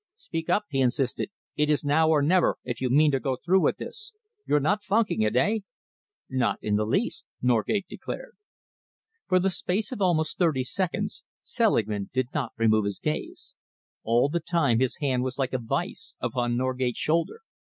"Speak 0.15 0.49
up," 0.49 0.63
he 0.71 0.81
insisted. 0.81 1.29
"It 1.55 1.69
is 1.69 1.85
now 1.85 2.09
or 2.09 2.23
never, 2.23 2.57
if 2.63 2.81
you 2.81 2.89
mean 2.89 3.11
to 3.11 3.19
go 3.19 3.35
through 3.37 3.59
with 3.61 3.77
this. 3.77 4.13
You're 4.47 4.59
not 4.59 4.83
funking 4.83 5.21
it, 5.21 5.35
eh?" 5.35 5.59
"Not 6.27 6.57
in 6.59 6.75
the 6.75 6.87
least," 6.87 7.25
Norgate 7.39 7.85
declared. 7.87 8.33
For 9.27 9.39
the 9.39 9.51
space 9.51 9.91
of 9.91 10.01
almost 10.01 10.39
thirty 10.39 10.63
seconds 10.63 11.23
Selingman 11.43 12.09
did 12.13 12.29
not 12.33 12.51
remove 12.57 12.85
his 12.85 12.97
gaze. 12.97 13.55
All 14.01 14.27
the 14.27 14.39
time 14.39 14.79
his 14.79 14.97
hand 14.97 15.21
was 15.21 15.37
like 15.37 15.53
a 15.53 15.59
vice 15.59 16.17
upon 16.19 16.57
Norgate's 16.57 16.97
shoulder. 16.97 17.41